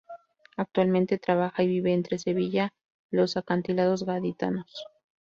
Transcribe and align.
Actualmente 0.57 1.19
trabaja 1.19 1.61
y 1.61 1.67
vive 1.67 1.93
entre 1.93 2.17
Sevilla 2.17 2.73
y 3.11 3.17
los 3.17 3.37
acantilados 3.37 4.03
gaditanos. 4.03 4.83